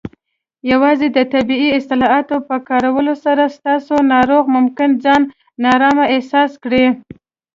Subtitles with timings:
[0.71, 5.21] یوازې د طبي اصطلاحاتو په کارولو سره، ستاسو ناروغ ممکن ځان
[5.63, 6.85] نارامه احساس کړي.